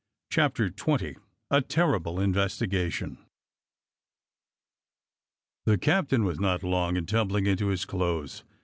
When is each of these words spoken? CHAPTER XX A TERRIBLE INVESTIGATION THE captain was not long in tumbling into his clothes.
CHAPTER 0.31 0.71
XX 0.71 1.15
A 1.51 1.61
TERRIBLE 1.61 2.19
INVESTIGATION 2.19 3.19
THE 5.65 5.77
captain 5.77 6.23
was 6.23 6.39
not 6.39 6.63
long 6.63 6.97
in 6.97 7.05
tumbling 7.05 7.45
into 7.45 7.67
his 7.67 7.85
clothes. 7.85 8.43